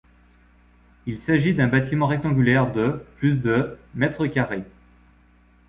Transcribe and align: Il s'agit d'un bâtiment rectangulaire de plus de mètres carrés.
Il 1.05 1.19
s'agit 1.19 1.53
d'un 1.53 1.67
bâtiment 1.67 2.07
rectangulaire 2.07 2.73
de 2.73 3.05
plus 3.17 3.35
de 3.35 3.77
mètres 3.93 4.25
carrés. 4.25 4.63